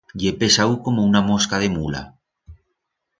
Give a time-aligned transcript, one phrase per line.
[0.21, 2.01] Ye pesau como una mosca de mula.